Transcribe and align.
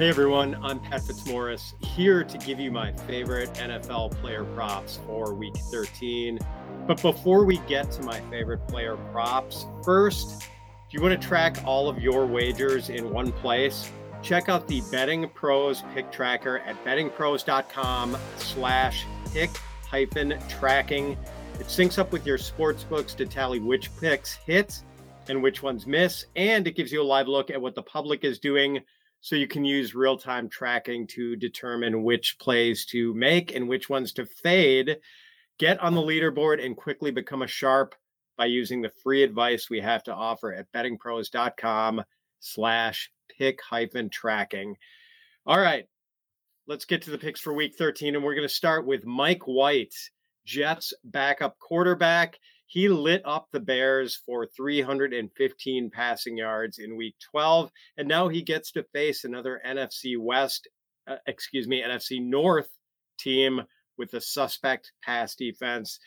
Hey 0.00 0.08
everyone, 0.08 0.56
I'm 0.62 0.80
Pat 0.80 1.02
Fitzmaurice 1.02 1.74
here 1.82 2.24
to 2.24 2.38
give 2.38 2.58
you 2.58 2.72
my 2.72 2.90
favorite 2.90 3.52
NFL 3.52 4.12
player 4.22 4.44
props 4.44 4.98
for 5.04 5.34
week 5.34 5.54
13. 5.70 6.38
But 6.86 7.02
before 7.02 7.44
we 7.44 7.58
get 7.68 7.90
to 7.92 8.02
my 8.02 8.18
favorite 8.30 8.66
player 8.66 8.96
props, 9.12 9.66
first, 9.84 10.44
if 10.86 10.94
you 10.94 11.02
want 11.02 11.20
to 11.20 11.28
track 11.28 11.58
all 11.66 11.86
of 11.86 11.98
your 11.98 12.24
wagers 12.24 12.88
in 12.88 13.10
one 13.10 13.30
place, 13.30 13.92
check 14.22 14.48
out 14.48 14.66
the 14.66 14.80
Betting 14.90 15.28
Pros 15.28 15.82
pick 15.92 16.10
tracker 16.10 16.60
at 16.60 16.82
bettingpros.com 16.82 18.16
slash 18.38 19.04
pick 19.34 19.50
hyphen 19.86 20.38
tracking. 20.48 21.12
It 21.58 21.66
syncs 21.66 21.98
up 21.98 22.10
with 22.10 22.24
your 22.24 22.38
sports 22.38 22.84
books 22.84 23.12
to 23.16 23.26
tally 23.26 23.60
which 23.60 23.94
picks 24.00 24.32
hit 24.32 24.82
and 25.28 25.42
which 25.42 25.62
ones 25.62 25.86
miss, 25.86 26.24
and 26.36 26.66
it 26.66 26.74
gives 26.74 26.90
you 26.90 27.02
a 27.02 27.04
live 27.04 27.28
look 27.28 27.50
at 27.50 27.60
what 27.60 27.74
the 27.74 27.82
public 27.82 28.24
is 28.24 28.38
doing 28.38 28.80
so 29.20 29.36
you 29.36 29.46
can 29.46 29.64
use 29.64 29.94
real 29.94 30.16
time 30.16 30.48
tracking 30.48 31.06
to 31.08 31.36
determine 31.36 32.02
which 32.02 32.38
plays 32.38 32.86
to 32.86 33.12
make 33.14 33.54
and 33.54 33.68
which 33.68 33.88
ones 33.88 34.12
to 34.14 34.26
fade. 34.26 34.98
Get 35.58 35.78
on 35.80 35.94
the 35.94 36.00
leaderboard 36.00 36.64
and 36.64 36.76
quickly 36.76 37.10
become 37.10 37.42
a 37.42 37.46
sharp 37.46 37.94
by 38.38 38.46
using 38.46 38.80
the 38.80 38.92
free 39.02 39.22
advice 39.22 39.68
we 39.68 39.80
have 39.80 40.02
to 40.04 40.14
offer 40.14 40.54
at 40.54 40.72
bettingpros.com 40.72 42.02
slash 42.38 43.10
pick 43.36 43.60
hyphen 43.62 44.08
tracking. 44.08 44.76
All 45.44 45.60
right, 45.60 45.86
let's 46.66 46.86
get 46.86 47.02
to 47.02 47.10
the 47.10 47.18
picks 47.18 47.40
for 47.40 47.52
week 47.52 47.76
13. 47.76 48.14
And 48.14 48.24
we're 48.24 48.34
going 48.34 48.48
to 48.48 48.54
start 48.54 48.86
with 48.86 49.04
Mike 49.04 49.42
White, 49.46 49.94
Jets 50.46 50.94
backup 51.04 51.58
quarterback. 51.58 52.38
He 52.70 52.88
lit 52.88 53.22
up 53.24 53.48
the 53.50 53.58
Bears 53.58 54.14
for 54.14 54.46
315 54.46 55.90
passing 55.90 56.36
yards 56.36 56.78
in 56.78 56.96
week 56.96 57.16
12. 57.32 57.68
And 57.96 58.06
now 58.06 58.28
he 58.28 58.42
gets 58.42 58.70
to 58.70 58.84
face 58.92 59.24
another 59.24 59.60
NFC 59.66 60.16
West, 60.16 60.68
uh, 61.08 61.16
excuse 61.26 61.66
me, 61.66 61.82
NFC 61.82 62.22
North 62.22 62.68
team 63.18 63.62
with 63.98 64.14
a 64.14 64.20
suspect 64.20 64.92
pass 65.02 65.34
defense. 65.34 65.98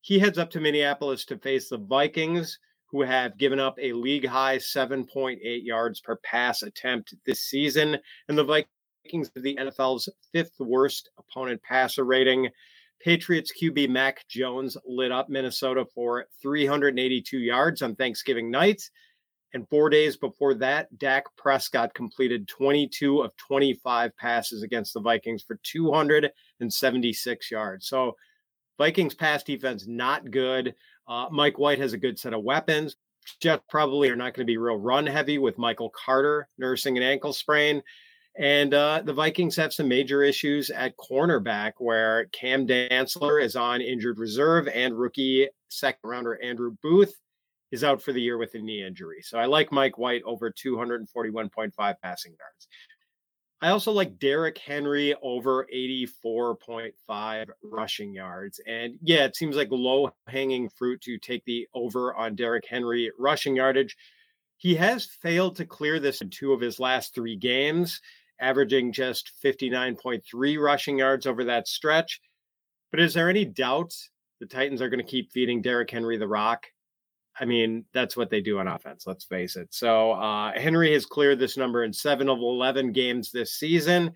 He 0.00 0.18
heads 0.18 0.38
up 0.38 0.48
to 0.52 0.60
Minneapolis 0.60 1.26
to 1.26 1.36
face 1.36 1.68
the 1.68 1.76
Vikings, 1.76 2.58
who 2.90 3.02
have 3.02 3.36
given 3.36 3.60
up 3.60 3.76
a 3.78 3.92
league 3.92 4.26
high 4.26 4.56
7.8 4.56 5.36
yards 5.42 6.00
per 6.00 6.16
pass 6.24 6.62
attempt 6.62 7.16
this 7.26 7.42
season. 7.42 7.98
And 8.28 8.38
the 8.38 8.44
Vikings 8.44 9.30
are 9.36 9.42
the 9.42 9.56
NFL's 9.56 10.08
fifth 10.32 10.58
worst 10.58 11.10
opponent 11.18 11.60
passer 11.62 12.04
rating. 12.04 12.48
Patriots 13.00 13.52
QB 13.60 13.88
Mac 13.90 14.26
Jones 14.28 14.76
lit 14.86 15.12
up 15.12 15.28
Minnesota 15.28 15.84
for 15.94 16.26
382 16.42 17.38
yards 17.38 17.82
on 17.82 17.94
Thanksgiving 17.94 18.50
night. 18.50 18.82
And 19.54 19.68
four 19.68 19.88
days 19.88 20.16
before 20.16 20.54
that, 20.54 20.96
Dak 20.98 21.24
Prescott 21.36 21.94
completed 21.94 22.48
22 22.48 23.20
of 23.20 23.34
25 23.36 24.16
passes 24.16 24.62
against 24.62 24.92
the 24.92 25.00
Vikings 25.00 25.42
for 25.42 25.58
276 25.62 27.50
yards. 27.50 27.88
So, 27.88 28.14
Vikings 28.76 29.14
pass 29.14 29.42
defense 29.42 29.86
not 29.88 30.30
good. 30.30 30.74
Uh, 31.08 31.26
Mike 31.32 31.58
White 31.58 31.80
has 31.80 31.94
a 31.94 31.98
good 31.98 32.18
set 32.18 32.32
of 32.32 32.44
weapons. 32.44 32.96
Jets 33.40 33.64
probably 33.68 34.08
are 34.08 34.16
not 34.16 34.34
going 34.34 34.46
to 34.46 34.50
be 34.50 34.56
real 34.56 34.76
run 34.76 35.06
heavy 35.06 35.38
with 35.38 35.58
Michael 35.58 35.90
Carter 35.90 36.48
nursing 36.58 36.96
an 36.96 37.02
ankle 37.02 37.32
sprain. 37.32 37.82
And 38.38 38.72
uh, 38.72 39.02
the 39.04 39.12
Vikings 39.12 39.56
have 39.56 39.72
some 39.72 39.88
major 39.88 40.22
issues 40.22 40.70
at 40.70 40.96
cornerback 40.96 41.72
where 41.78 42.26
Cam 42.26 42.68
Dantzler 42.68 43.42
is 43.42 43.56
on 43.56 43.80
injured 43.80 44.18
reserve 44.18 44.68
and 44.68 44.96
rookie 44.96 45.48
second 45.68 46.08
rounder 46.08 46.40
Andrew 46.40 46.76
Booth 46.80 47.14
is 47.72 47.82
out 47.82 48.00
for 48.00 48.12
the 48.12 48.22
year 48.22 48.38
with 48.38 48.54
a 48.54 48.58
knee 48.58 48.86
injury. 48.86 49.22
So 49.22 49.38
I 49.38 49.46
like 49.46 49.72
Mike 49.72 49.98
White 49.98 50.22
over 50.24 50.52
241.5 50.52 51.94
passing 52.00 52.32
yards. 52.38 52.68
I 53.60 53.70
also 53.70 53.90
like 53.90 54.20
Derrick 54.20 54.56
Henry 54.56 55.16
over 55.20 55.66
84.5 55.74 57.46
rushing 57.64 58.14
yards. 58.14 58.60
And 58.68 58.94
yeah, 59.02 59.24
it 59.24 59.34
seems 59.34 59.56
like 59.56 59.68
low 59.72 60.10
hanging 60.28 60.68
fruit 60.68 61.00
to 61.02 61.18
take 61.18 61.44
the 61.44 61.66
over 61.74 62.14
on 62.14 62.36
Derrick 62.36 62.64
Henry 62.70 63.10
rushing 63.18 63.56
yardage. 63.56 63.96
He 64.58 64.76
has 64.76 65.06
failed 65.06 65.56
to 65.56 65.66
clear 65.66 65.98
this 65.98 66.20
in 66.20 66.30
two 66.30 66.52
of 66.52 66.60
his 66.60 66.78
last 66.78 67.16
three 67.16 67.36
games 67.36 68.00
averaging 68.40 68.92
just 68.92 69.32
59.3 69.44 70.58
rushing 70.58 70.98
yards 70.98 71.26
over 71.26 71.44
that 71.44 71.68
stretch. 71.68 72.20
But 72.90 73.00
is 73.00 73.14
there 73.14 73.28
any 73.28 73.44
doubt 73.44 73.94
the 74.40 74.46
Titans 74.46 74.80
are 74.80 74.88
going 74.88 75.04
to 75.04 75.10
keep 75.10 75.32
feeding 75.32 75.60
Derrick 75.60 75.90
Henry 75.90 76.16
the 76.16 76.28
rock? 76.28 76.66
I 77.40 77.44
mean, 77.44 77.84
that's 77.92 78.16
what 78.16 78.30
they 78.30 78.40
do 78.40 78.58
on 78.58 78.66
offense, 78.66 79.06
let's 79.06 79.24
face 79.24 79.56
it. 79.56 79.68
So 79.70 80.12
uh, 80.12 80.52
Henry 80.58 80.92
has 80.92 81.06
cleared 81.06 81.38
this 81.38 81.56
number 81.56 81.84
in 81.84 81.92
seven 81.92 82.28
of 82.28 82.38
11 82.38 82.92
games 82.92 83.30
this 83.30 83.52
season. 83.52 84.12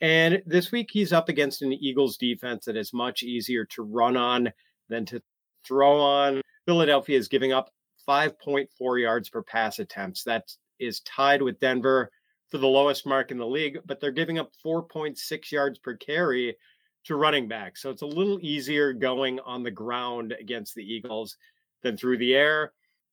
And 0.00 0.42
this 0.46 0.72
week, 0.72 0.88
he's 0.90 1.12
up 1.12 1.28
against 1.28 1.62
an 1.62 1.72
Eagles 1.72 2.16
defense 2.16 2.64
that 2.64 2.76
is 2.76 2.92
much 2.92 3.22
easier 3.22 3.64
to 3.66 3.82
run 3.82 4.16
on 4.16 4.50
than 4.88 5.04
to 5.06 5.22
throw 5.66 5.98
on. 5.98 6.40
Philadelphia 6.66 7.18
is 7.18 7.28
giving 7.28 7.52
up 7.52 7.70
5.4 8.08 9.00
yards 9.00 9.28
per 9.28 9.42
pass 9.42 9.78
attempts. 9.78 10.24
That 10.24 10.50
is 10.78 11.00
tied 11.00 11.42
with 11.42 11.60
Denver 11.60 12.10
for 12.50 12.58
the 12.58 12.66
lowest 12.66 13.06
mark 13.06 13.30
in 13.30 13.38
the 13.38 13.46
league, 13.46 13.78
but 13.86 14.00
they're 14.00 14.10
giving 14.10 14.38
up 14.38 14.52
4.6 14.64 15.52
yards 15.52 15.78
per 15.78 15.96
carry 15.96 16.56
to 17.04 17.16
running 17.16 17.48
back. 17.48 17.76
So 17.76 17.90
it's 17.90 18.02
a 18.02 18.06
little 18.06 18.38
easier 18.40 18.92
going 18.92 19.40
on 19.40 19.62
the 19.62 19.70
ground 19.70 20.34
against 20.38 20.74
the 20.74 20.82
Eagles 20.82 21.36
than 21.82 21.96
through 21.96 22.18
the 22.18 22.34
air. 22.34 22.72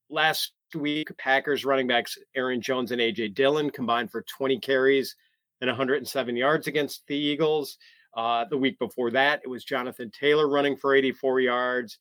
Last 0.10 0.54
week, 0.76 1.16
Packers 1.18 1.66
running 1.66 1.88
backs 1.88 2.18
Aaron 2.36 2.62
Jones 2.62 2.92
and 2.92 3.02
AJ 3.02 3.36
Dillon 3.36 3.70
combined 3.70 4.12
for 4.12 4.24
20 4.24 4.60
carries 4.60 5.16
and 5.60 5.70
107 5.70 6.36
yards 6.36 6.68
against 6.68 7.04
the 7.08 7.16
Eagles. 7.16 7.78
Uh, 8.16 8.46
the 8.50 8.58
week 8.58 8.78
before 8.80 9.12
that, 9.12 9.42
it 9.44 9.48
was 9.48 9.64
Jonathan 9.64 10.12
Taylor 10.12 10.50
running 10.50 10.76
for 10.76 10.96
84 10.96 11.42
yards. 11.42 11.98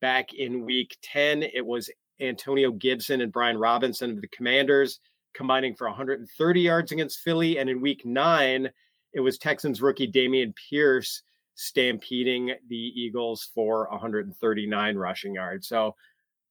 Back 0.00 0.34
in 0.34 0.64
week 0.64 0.96
10, 1.02 1.42
it 1.42 1.64
was 1.64 1.90
Antonio 2.20 2.70
Gibson 2.72 3.20
and 3.20 3.32
Brian 3.32 3.56
Robinson 3.56 4.10
of 4.10 4.20
the 4.20 4.28
Commanders 4.28 5.00
combining 5.34 5.74
for 5.74 5.86
130 5.88 6.60
yards 6.60 6.92
against 6.92 7.20
Philly. 7.20 7.58
And 7.58 7.68
in 7.68 7.80
week 7.80 8.04
nine, 8.04 8.70
it 9.12 9.20
was 9.20 9.38
Texans 9.38 9.82
rookie 9.82 10.10
Dameon 10.10 10.54
Pierce 10.56 11.22
stampeding 11.54 12.54
the 12.68 12.76
Eagles 12.76 13.50
for 13.54 13.88
139 13.90 14.96
rushing 14.96 15.34
yards. 15.34 15.68
So 15.68 15.94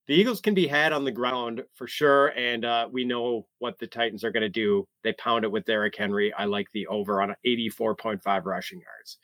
the 0.07 0.13
Eagles 0.13 0.41
can 0.41 0.53
be 0.53 0.67
had 0.67 0.93
on 0.93 1.05
the 1.05 1.11
ground 1.11 1.63
for 1.73 1.87
sure. 1.87 2.27
And 2.37 2.65
uh, 2.65 2.87
we 2.91 3.05
know 3.05 3.47
what 3.59 3.79
the 3.79 3.87
Titans 3.87 4.23
are 4.23 4.31
going 4.31 4.41
to 4.41 4.49
do. 4.49 4.87
They 5.03 5.13
pound 5.13 5.43
it 5.43 5.51
with 5.51 5.65
Derrick 5.65 5.95
Henry. 5.97 6.33
I 6.33 6.45
like 6.45 6.67
the 6.73 6.87
over 6.87 7.21
on 7.21 7.35
84.5 7.45 8.45
rushing 8.45 8.79
yards. 8.79 9.17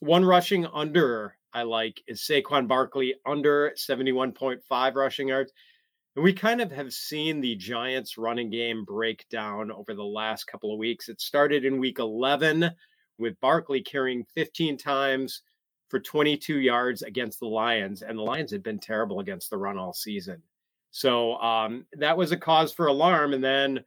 One 0.00 0.24
rushing 0.24 0.66
under 0.66 1.36
I 1.52 1.62
like 1.62 2.02
is 2.06 2.20
Saquon 2.20 2.68
Barkley 2.68 3.14
under 3.26 3.72
71.5 3.76 4.94
rushing 4.94 5.28
yards. 5.28 5.52
We 6.16 6.32
kind 6.32 6.60
of 6.60 6.72
have 6.72 6.92
seen 6.92 7.40
the 7.40 7.54
Giants 7.54 8.18
running 8.18 8.50
game 8.50 8.84
break 8.84 9.28
down 9.28 9.70
over 9.70 9.94
the 9.94 10.02
last 10.04 10.44
couple 10.44 10.72
of 10.72 10.78
weeks. 10.78 11.08
It 11.08 11.20
started 11.20 11.64
in 11.64 11.78
week 11.78 12.00
11 12.00 12.68
with 13.18 13.38
Barkley 13.40 13.80
carrying 13.80 14.24
15 14.34 14.76
times 14.76 15.42
for 15.88 16.00
22 16.00 16.58
yards 16.58 17.02
against 17.02 17.38
the 17.38 17.46
Lions, 17.46 18.02
and 18.02 18.18
the 18.18 18.22
Lions 18.22 18.50
had 18.50 18.62
been 18.62 18.78
terrible 18.78 19.20
against 19.20 19.50
the 19.50 19.56
run 19.56 19.78
all 19.78 19.92
season. 19.92 20.42
So 20.90 21.36
um, 21.36 21.86
that 21.92 22.16
was 22.16 22.32
a 22.32 22.36
cause 22.36 22.72
for 22.72 22.86
alarm. 22.86 23.32
And 23.32 23.42
then 23.42 23.80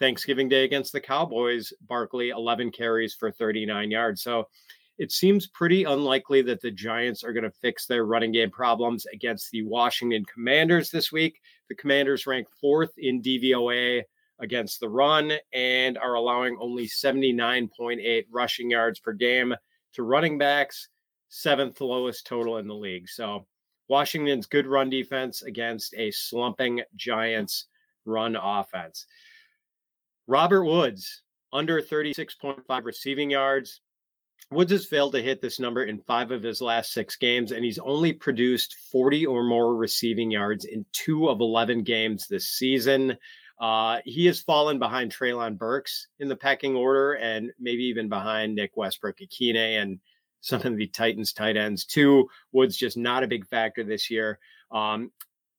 Thanksgiving 0.00 0.48
Day 0.48 0.64
against 0.64 0.92
the 0.92 1.00
Cowboys, 1.00 1.72
Barkley 1.82 2.30
11 2.30 2.72
carries 2.72 3.14
for 3.14 3.30
39 3.30 3.90
yards. 3.90 4.22
So 4.22 4.48
it 5.00 5.10
seems 5.10 5.46
pretty 5.46 5.84
unlikely 5.84 6.42
that 6.42 6.60
the 6.60 6.70
Giants 6.70 7.24
are 7.24 7.32
going 7.32 7.44
to 7.44 7.50
fix 7.50 7.86
their 7.86 8.04
running 8.04 8.32
game 8.32 8.50
problems 8.50 9.06
against 9.06 9.50
the 9.50 9.62
Washington 9.62 10.26
Commanders 10.26 10.90
this 10.90 11.10
week. 11.10 11.40
The 11.70 11.74
Commanders 11.74 12.26
rank 12.26 12.46
fourth 12.60 12.90
in 12.98 13.22
DVOA 13.22 14.02
against 14.40 14.78
the 14.78 14.90
run 14.90 15.32
and 15.54 15.96
are 15.96 16.16
allowing 16.16 16.58
only 16.60 16.86
79.8 16.86 18.26
rushing 18.30 18.70
yards 18.70 19.00
per 19.00 19.14
game 19.14 19.54
to 19.94 20.02
running 20.02 20.36
backs, 20.36 20.88
seventh 21.30 21.80
lowest 21.80 22.26
total 22.26 22.58
in 22.58 22.68
the 22.68 22.74
league. 22.74 23.08
So 23.08 23.46
Washington's 23.88 24.44
good 24.44 24.66
run 24.66 24.90
defense 24.90 25.40
against 25.40 25.94
a 25.94 26.10
slumping 26.10 26.82
Giants 26.94 27.68
run 28.04 28.36
offense. 28.36 29.06
Robert 30.26 30.64
Woods, 30.64 31.22
under 31.54 31.80
36.5 31.80 32.84
receiving 32.84 33.30
yards, 33.30 33.80
Woods 34.52 34.72
has 34.72 34.84
failed 34.84 35.12
to 35.12 35.22
hit 35.22 35.40
this 35.40 35.60
number 35.60 35.84
in 35.84 36.00
five 36.00 36.32
of 36.32 36.42
his 36.42 36.60
last 36.60 36.92
six 36.92 37.14
games, 37.14 37.52
and 37.52 37.64
he's 37.64 37.78
only 37.78 38.12
produced 38.12 38.76
40 38.90 39.26
or 39.26 39.44
more 39.44 39.76
receiving 39.76 40.30
yards 40.30 40.64
in 40.64 40.84
two 40.92 41.28
of 41.28 41.40
11 41.40 41.84
games 41.84 42.26
this 42.26 42.48
season. 42.48 43.16
Uh, 43.60 43.98
he 44.04 44.26
has 44.26 44.40
fallen 44.40 44.80
behind 44.80 45.12
Treylon 45.12 45.56
Burks 45.56 46.08
in 46.18 46.28
the 46.28 46.34
pecking 46.34 46.74
order, 46.74 47.12
and 47.12 47.52
maybe 47.60 47.84
even 47.84 48.08
behind 48.08 48.56
Nick 48.56 48.76
Westbrook-Ikhine 48.76 49.82
and 49.82 50.00
some 50.40 50.62
of 50.62 50.76
the 50.76 50.88
Titans 50.88 51.32
tight 51.32 51.56
ends 51.56 51.84
too. 51.84 52.28
Woods 52.50 52.76
just 52.76 52.96
not 52.96 53.22
a 53.22 53.28
big 53.28 53.46
factor 53.46 53.84
this 53.84 54.10
year. 54.10 54.40
Um, 54.72 55.12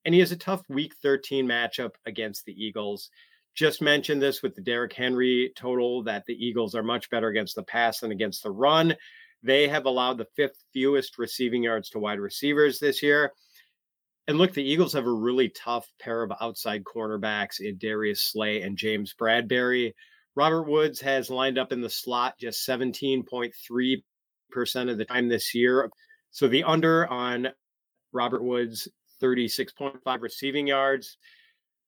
and 0.03 0.13
he 0.13 0.19
has 0.19 0.31
a 0.31 0.37
tough 0.37 0.63
week 0.67 0.95
13 1.01 1.47
matchup 1.47 1.91
against 2.05 2.45
the 2.45 2.53
Eagles. 2.53 3.09
Just 3.53 3.81
mentioned 3.81 4.21
this 4.21 4.41
with 4.41 4.55
the 4.55 4.61
Derrick 4.61 4.93
Henry 4.93 5.51
total 5.55 6.03
that 6.03 6.25
the 6.25 6.33
Eagles 6.33 6.73
are 6.73 6.83
much 6.83 7.09
better 7.09 7.27
against 7.27 7.55
the 7.55 7.63
pass 7.63 7.99
than 7.99 8.11
against 8.11 8.43
the 8.43 8.51
run. 8.51 8.95
They 9.43 9.67
have 9.67 9.85
allowed 9.85 10.17
the 10.17 10.27
fifth 10.35 10.63
fewest 10.71 11.17
receiving 11.17 11.63
yards 11.63 11.89
to 11.89 11.99
wide 11.99 12.19
receivers 12.19 12.79
this 12.79 13.03
year. 13.03 13.33
And 14.27 14.37
look, 14.37 14.53
the 14.53 14.63
Eagles 14.63 14.93
have 14.93 15.07
a 15.07 15.11
really 15.11 15.49
tough 15.49 15.91
pair 15.99 16.23
of 16.23 16.31
outside 16.39 16.83
cornerbacks 16.83 17.59
in 17.59 17.77
Darius 17.77 18.21
Slay 18.21 18.61
and 18.61 18.77
James 18.77 19.13
Bradberry. 19.19 19.93
Robert 20.35 20.63
Woods 20.63 21.01
has 21.01 21.29
lined 21.29 21.57
up 21.57 21.73
in 21.73 21.81
the 21.81 21.89
slot 21.89 22.35
just 22.39 22.65
17.3% 22.67 24.01
of 24.89 24.97
the 24.97 25.05
time 25.05 25.27
this 25.27 25.53
year. 25.53 25.89
So 26.29 26.47
the 26.47 26.63
under 26.63 27.07
on 27.07 27.49
Robert 28.13 28.43
Woods, 28.43 28.87
36.5 29.21 30.21
receiving 30.21 30.67
yards. 30.67 31.17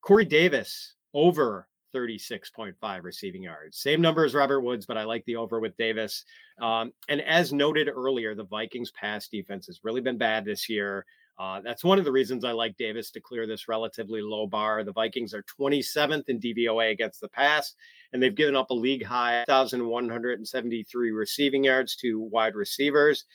Corey 0.02 0.26
Davis, 0.26 0.96
over 1.14 1.68
36.5 1.94 3.04
receiving 3.04 3.44
yards. 3.44 3.78
Same 3.78 4.02
number 4.02 4.26
as 4.26 4.34
Robert 4.34 4.62
Woods, 4.62 4.86
but 4.86 4.98
I 4.98 5.04
like 5.04 5.24
the 5.26 5.36
over 5.36 5.60
with 5.60 5.78
Davis. 5.78 6.26
Um, 6.60 6.92
and 7.08 7.22
as 7.22 7.54
noted 7.54 7.88
earlier, 7.88 8.34
the 8.36 8.46
Vikings 8.46 8.92
pass 8.92 9.28
defense 9.28 9.68
has 9.68 9.84
really 9.84 10.02
been 10.02 10.18
bad 10.18 10.44
this 10.46 10.68
year. 10.68 11.06
Uh, 11.38 11.62
that's 11.62 11.84
one 11.84 11.98
of 11.98 12.06
the 12.06 12.12
reasons 12.12 12.46
I 12.46 12.52
like 12.52 12.78
Davis 12.78 13.10
to 13.12 13.20
clear 13.20 13.48
this 13.48 13.68
relatively 13.68 14.22
low 14.22 14.46
bar. 14.46 14.84
The 14.84 14.94
Vikings 14.94 15.34
are 15.34 15.44
27th 15.60 16.30
in 16.30 16.40
DVOA 16.40 16.92
against 16.92 17.22
the 17.22 17.28
pass, 17.28 17.74
and 18.12 18.22
they've 18.22 18.36
given 18.36 18.56
up 18.56 18.70
a 18.70 18.76
league 18.76 19.04
high 19.04 19.44
1,173 19.48 21.12
receiving 21.12 21.64
yards 21.64 21.96
to 21.98 22.20
wide 22.20 22.56
receivers. 22.56 23.26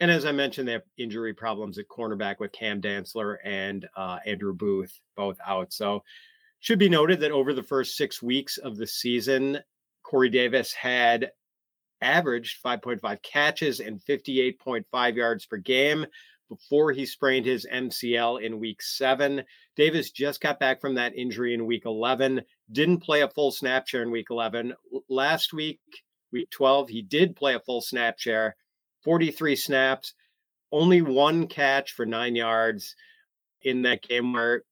And 0.00 0.10
as 0.10 0.24
I 0.24 0.32
mentioned, 0.32 0.66
they 0.66 0.72
have 0.72 0.82
injury 0.96 1.34
problems 1.34 1.78
at 1.78 1.88
cornerback 1.88 2.38
with 2.40 2.52
Cam 2.52 2.80
Dantzler 2.80 3.36
and 3.44 3.88
uh, 3.96 4.18
Andrew 4.26 4.54
Booth 4.54 4.98
both 5.16 5.38
out. 5.44 5.72
So, 5.72 6.02
should 6.60 6.78
be 6.78 6.88
noted 6.88 7.20
that 7.20 7.30
over 7.30 7.52
the 7.52 7.62
first 7.62 7.96
six 7.96 8.22
weeks 8.22 8.58
of 8.58 8.76
the 8.76 8.86
season, 8.86 9.58
Corey 10.02 10.30
Davis 10.30 10.72
had 10.72 11.30
averaged 12.00 12.62
5.5 12.62 13.22
catches 13.22 13.80
and 13.80 14.00
58.5 14.00 15.14
yards 15.14 15.46
per 15.46 15.56
game 15.56 16.06
before 16.48 16.92
he 16.92 17.04
sprained 17.04 17.44
his 17.44 17.66
MCL 17.72 18.42
in 18.42 18.58
week 18.58 18.80
seven. 18.80 19.42
Davis 19.76 20.10
just 20.10 20.40
got 20.40 20.58
back 20.58 20.80
from 20.80 20.94
that 20.94 21.14
injury 21.14 21.54
in 21.54 21.66
week 21.66 21.84
11, 21.84 22.42
didn't 22.72 22.98
play 22.98 23.20
a 23.20 23.28
full 23.28 23.50
snap 23.50 23.86
share 23.86 24.02
in 24.02 24.10
week 24.10 24.28
11. 24.30 24.74
Last 25.08 25.52
week, 25.52 25.80
week 26.32 26.50
12, 26.50 26.88
he 26.88 27.02
did 27.02 27.36
play 27.36 27.54
a 27.54 27.60
full 27.60 27.80
snap 27.80 28.18
share, 28.18 28.56
43 29.04 29.56
snaps, 29.56 30.14
only 30.72 31.02
one 31.02 31.46
catch 31.46 31.92
for 31.92 32.06
nine 32.06 32.34
yards 32.34 32.94
in 33.62 33.82
that 33.82 34.02
game 34.02 34.32
where 34.32 34.62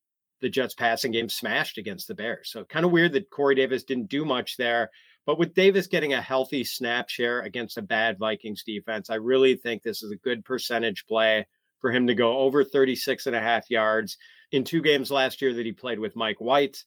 the 0.40 0.48
Jets 0.48 0.74
passing 0.74 1.12
game 1.12 1.28
smashed 1.28 1.78
against 1.78 2.08
the 2.08 2.14
Bears. 2.14 2.50
So 2.50 2.64
kind 2.64 2.84
of 2.84 2.92
weird 2.92 3.12
that 3.14 3.30
Corey 3.30 3.54
Davis 3.54 3.84
didn't 3.84 4.08
do 4.08 4.24
much 4.24 4.56
there. 4.56 4.90
But 5.24 5.38
with 5.38 5.54
Davis 5.54 5.88
getting 5.88 6.12
a 6.12 6.20
healthy 6.22 6.62
snap 6.62 7.08
share 7.08 7.40
against 7.40 7.78
a 7.78 7.82
bad 7.82 8.18
Vikings 8.18 8.62
defense, 8.62 9.10
I 9.10 9.16
really 9.16 9.56
think 9.56 9.82
this 9.82 10.02
is 10.02 10.12
a 10.12 10.16
good 10.16 10.44
percentage 10.44 11.04
play 11.06 11.46
for 11.80 11.90
him 11.90 12.06
to 12.06 12.14
go 12.14 12.38
over 12.38 12.64
36 12.64 13.26
and 13.26 13.34
a 13.34 13.40
half 13.40 13.68
yards. 13.68 14.18
In 14.52 14.62
two 14.62 14.80
games 14.80 15.10
last 15.10 15.42
year 15.42 15.52
that 15.54 15.66
he 15.66 15.72
played 15.72 15.98
with 15.98 16.14
Mike 16.14 16.40
White, 16.40 16.84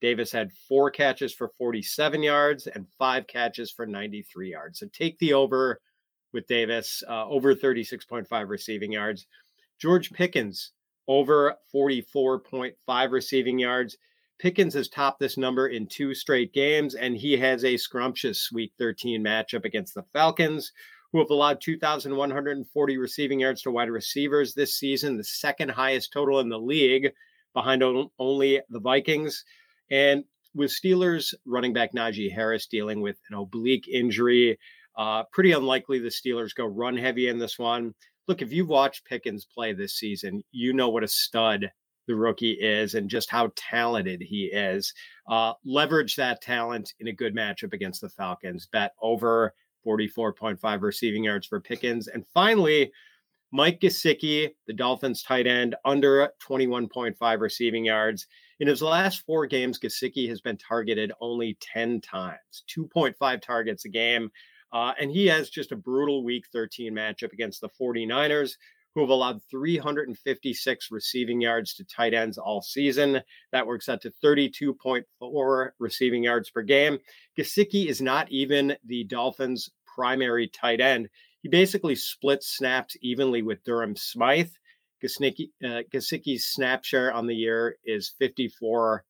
Davis 0.00 0.32
had 0.32 0.52
four 0.68 0.90
catches 0.90 1.34
for 1.34 1.52
47 1.58 2.22
yards 2.22 2.66
and 2.66 2.86
five 2.98 3.26
catches 3.26 3.70
for 3.70 3.86
93 3.86 4.50
yards. 4.50 4.80
So 4.80 4.88
take 4.92 5.18
the 5.18 5.34
over 5.34 5.80
with 6.32 6.46
Davis, 6.46 7.02
uh, 7.08 7.28
over 7.28 7.54
36.5 7.54 8.48
receiving 8.48 8.92
yards. 8.92 9.26
George 9.78 10.10
Pickens, 10.12 10.72
over 11.08 11.56
44.5 11.74 13.10
receiving 13.10 13.58
yards. 13.58 13.96
Pickens 14.38 14.74
has 14.74 14.88
topped 14.88 15.20
this 15.20 15.36
number 15.36 15.68
in 15.68 15.86
two 15.86 16.14
straight 16.14 16.52
games, 16.52 16.94
and 16.94 17.16
he 17.16 17.36
has 17.36 17.64
a 17.64 17.76
scrumptious 17.76 18.50
Week 18.52 18.72
13 18.78 19.22
matchup 19.22 19.64
against 19.64 19.94
the 19.94 20.04
Falcons, 20.12 20.72
who 21.12 21.18
have 21.18 21.30
allowed 21.30 21.60
2,140 21.60 22.96
receiving 22.96 23.40
yards 23.40 23.62
to 23.62 23.70
wide 23.70 23.90
receivers 23.90 24.54
this 24.54 24.74
season, 24.74 25.16
the 25.16 25.24
second 25.24 25.70
highest 25.70 26.12
total 26.12 26.40
in 26.40 26.48
the 26.48 26.58
league, 26.58 27.12
behind 27.54 27.82
only 28.18 28.60
the 28.68 28.80
Vikings. 28.80 29.44
And 29.90 30.24
with 30.54 30.70
Steelers 30.70 31.34
running 31.44 31.72
back 31.72 31.92
Najee 31.92 32.32
Harris 32.32 32.66
dealing 32.66 33.00
with 33.00 33.18
an 33.30 33.36
oblique 33.36 33.88
injury, 33.88 34.58
uh, 34.96 35.24
pretty 35.32 35.52
unlikely 35.52 35.98
the 35.98 36.08
Steelers 36.08 36.54
go 36.54 36.66
run 36.66 36.96
heavy 36.96 37.28
in 37.28 37.38
this 37.38 37.58
one. 37.58 37.94
Look, 38.28 38.42
if 38.42 38.52
you've 38.52 38.68
watched 38.68 39.04
Pickens 39.04 39.44
play 39.44 39.72
this 39.72 39.94
season, 39.94 40.42
you 40.52 40.72
know 40.72 40.88
what 40.88 41.04
a 41.04 41.08
stud 41.08 41.70
the 42.06 42.14
rookie 42.14 42.52
is 42.52 42.94
and 42.94 43.08
just 43.08 43.30
how 43.30 43.52
talented 43.56 44.20
he 44.20 44.44
is. 44.46 44.92
Uh, 45.28 45.52
leverage 45.64 46.16
that 46.16 46.40
talent 46.40 46.94
in 47.00 47.08
a 47.08 47.12
good 47.12 47.34
matchup 47.34 47.72
against 47.72 48.00
the 48.00 48.08
Falcons. 48.08 48.68
Bet 48.72 48.92
over 49.00 49.54
44.5 49.86 50.82
receiving 50.82 51.24
yards 51.24 51.46
for 51.46 51.60
Pickens. 51.60 52.08
And 52.08 52.24
finally, 52.32 52.92
Mike 53.52 53.80
Gesicki, 53.80 54.50
the 54.66 54.72
Dolphins 54.72 55.22
tight 55.22 55.46
end, 55.46 55.74
under 55.84 56.30
21.5 56.48 57.40
receiving 57.40 57.84
yards. 57.84 58.26
In 58.60 58.68
his 58.68 58.80
last 58.80 59.26
four 59.26 59.46
games, 59.46 59.78
Gesicki 59.78 60.28
has 60.28 60.40
been 60.40 60.56
targeted 60.56 61.12
only 61.20 61.58
10 61.60 62.00
times, 62.00 62.64
2.5 62.74 63.42
targets 63.42 63.84
a 63.84 63.88
game. 63.88 64.30
Uh, 64.72 64.92
and 65.00 65.10
he 65.10 65.26
has 65.26 65.50
just 65.50 65.72
a 65.72 65.76
brutal 65.76 66.24
week 66.24 66.46
13 66.52 66.92
matchup 66.94 67.32
against 67.32 67.60
the 67.60 67.68
49ers, 67.68 68.56
who 68.94 69.00
have 69.00 69.10
allowed 69.10 69.42
356 69.50 70.88
receiving 70.90 71.40
yards 71.40 71.74
to 71.74 71.84
tight 71.84 72.14
ends 72.14 72.38
all 72.38 72.60
season. 72.60 73.20
That 73.50 73.66
works 73.66 73.88
out 73.88 74.02
to 74.02 74.12
32.4 74.22 75.70
receiving 75.78 76.24
yards 76.24 76.50
per 76.50 76.62
game. 76.62 76.98
Gesicki 77.38 77.86
is 77.86 78.02
not 78.02 78.30
even 78.30 78.76
the 78.84 79.04
Dolphins' 79.04 79.70
primary 79.94 80.48
tight 80.48 80.80
end. 80.80 81.08
He 81.42 81.48
basically 81.48 81.94
splits 81.94 82.48
snaps 82.56 82.96
evenly 83.00 83.42
with 83.42 83.64
Durham 83.64 83.96
Smythe. 83.96 84.50
Gesicki, 85.02 85.50
uh, 85.64 86.38
snap 86.38 86.84
share 86.84 87.12
on 87.12 87.26
the 87.26 87.34
year 87.34 87.76
is 87.84 88.12
54%. 88.20 89.00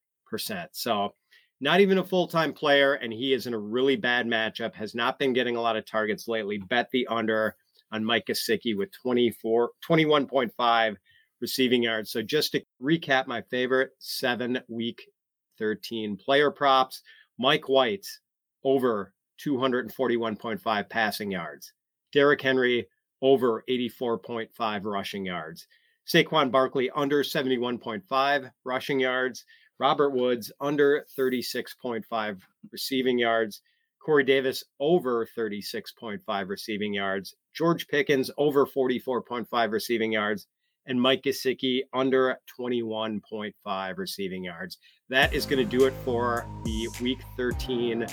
So 0.72 1.14
not 1.62 1.80
even 1.80 1.98
a 1.98 2.04
full 2.04 2.26
time 2.26 2.52
player, 2.52 2.94
and 2.94 3.12
he 3.12 3.32
is 3.32 3.46
in 3.46 3.54
a 3.54 3.58
really 3.58 3.94
bad 3.94 4.26
matchup, 4.26 4.74
has 4.74 4.96
not 4.96 5.18
been 5.18 5.32
getting 5.32 5.56
a 5.56 5.60
lot 5.60 5.76
of 5.76 5.86
targets 5.86 6.26
lately. 6.26 6.58
Bet 6.58 6.88
the 6.92 7.06
under 7.06 7.54
on 7.92 8.04
Mike 8.04 8.26
Gesicki 8.26 8.76
with 8.76 8.90
24, 9.00 9.70
21.5 9.88 10.96
receiving 11.40 11.84
yards. 11.84 12.10
So 12.10 12.20
just 12.20 12.52
to 12.52 12.62
recap 12.82 13.28
my 13.28 13.42
favorite 13.42 13.90
seven 14.00 14.60
week 14.68 15.02
13 15.58 16.16
player 16.16 16.50
props 16.50 17.02
Mike 17.38 17.68
White 17.68 18.06
over 18.64 19.14
241.5 19.46 20.90
passing 20.90 21.31
yards, 21.31 21.72
Derrick 22.12 22.42
Henry 22.42 22.88
over 23.20 23.62
84.5 23.70 24.84
rushing 24.84 25.26
yards, 25.26 25.69
Saquon 26.08 26.50
Barkley 26.50 26.90
under 26.90 27.22
71.5 27.22 28.50
rushing 28.64 28.98
yards, 28.98 29.44
Robert 29.82 30.10
Woods 30.10 30.53
under 30.60 31.05
36.5 31.19 32.41
receiving 32.70 33.19
yards, 33.19 33.62
Corey 33.98 34.22
Davis 34.22 34.62
over 34.79 35.27
36.5 35.36 36.48
receiving 36.48 36.94
yards, 36.94 37.34
George 37.53 37.89
Pickens 37.89 38.31
over 38.39 38.65
44.5 38.65 39.72
receiving 39.72 40.12
yards, 40.12 40.46
and 40.86 41.03
Mike 41.03 41.22
Gesicki 41.22 41.81
under 41.93 42.39
21.5 42.60 43.98
receiving 43.98 44.44
yards. 44.44 44.79
That 45.08 45.34
is 45.34 45.46
going 45.46 45.69
to 45.69 45.79
do 45.79 45.84
it 45.86 45.94
for 46.05 46.46
the 46.65 46.89
Week 47.01 47.19
13 47.36 48.06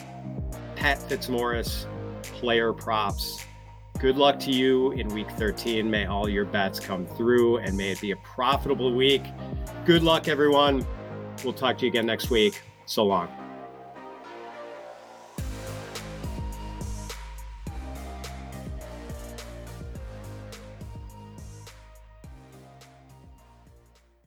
Pat 0.76 0.98
Fitzmaurice 1.08 1.86
player 2.24 2.74
props. 2.74 3.46
Good 4.00 4.16
luck 4.18 4.40
to 4.40 4.52
you 4.52 4.94
in 4.94 5.08
Week 5.10 5.30
13. 5.34 5.88
May 5.88 6.08
all 6.08 6.28
your 6.28 6.46
bets 6.46 6.80
come 6.80 7.06
through, 7.06 7.58
and 7.58 7.78
may 7.78 7.92
it 7.92 8.02
be 8.02 8.10
a 8.10 8.18
profitable 8.18 8.92
week. 8.96 9.22
Good 9.86 10.02
luck, 10.02 10.28
everyone. 10.28 10.84
We'll 11.44 11.54
talk 11.54 11.78
to 11.80 11.86
you 11.86 11.90
again 11.90 12.06
next 12.06 12.30
week. 12.30 12.62
So 12.86 13.06
long. 13.06 13.39